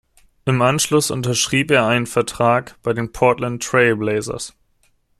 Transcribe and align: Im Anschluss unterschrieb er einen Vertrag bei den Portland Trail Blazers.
Im 0.45 0.59
Anschluss 0.63 1.11
unterschrieb 1.11 1.69
er 1.69 1.85
einen 1.85 2.07
Vertrag 2.07 2.75
bei 2.81 2.91
den 2.91 3.11
Portland 3.11 3.61
Trail 3.61 3.95
Blazers. 3.95 4.55